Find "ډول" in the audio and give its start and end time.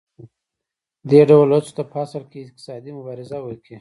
1.29-1.49